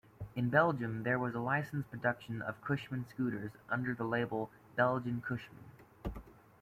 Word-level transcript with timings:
In 0.35 0.49
Belgium 0.49 1.03
there 1.03 1.19
was 1.19 1.35
a 1.35 1.39
licence-production 1.39 2.41
of 2.41 2.59
Cushmann 2.63 3.05
scooters 3.13 3.51
under 3.69 3.93
the 3.93 4.03
label 4.03 4.49
"Belgian 4.75 5.21
Cushman". 5.21 5.61